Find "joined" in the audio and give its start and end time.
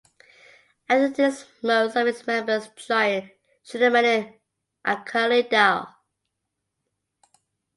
2.69-3.29